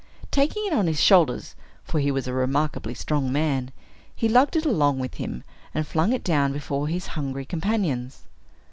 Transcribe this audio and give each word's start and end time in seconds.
Taking 0.31 0.65
it 0.65 0.73
on 0.73 0.87
his 0.87 0.99
shoulders 0.99 1.55
(for 1.83 1.99
he 1.99 2.09
was 2.09 2.25
a 2.27 2.33
remarkably 2.33 2.95
strong 2.95 3.31
man), 3.31 3.69
he 4.15 4.27
lugged 4.27 4.55
it 4.55 4.65
along 4.65 4.97
with 4.97 5.17
him, 5.17 5.43
and 5.75 5.85
flung 5.85 6.11
it 6.11 6.23
down 6.23 6.51
before 6.51 6.87
his 6.87 7.05
hungry 7.13 7.45
companions. 7.45 8.23